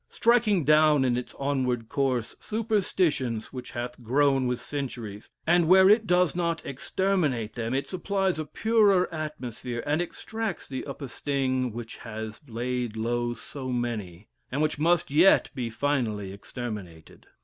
[0.09, 6.07] Striking down in its onward course superstitions which hath grown with centuries, and where it
[6.07, 11.97] does not exterminate them, it supplies a purer atmosphere, and extracts the upas sting which
[11.97, 17.27] has laid low so many, and which must yet be finally exterminated.